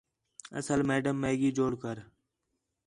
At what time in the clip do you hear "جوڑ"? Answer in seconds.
1.57-1.71